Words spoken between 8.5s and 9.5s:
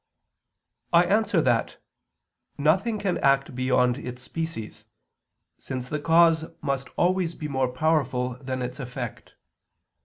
its effect.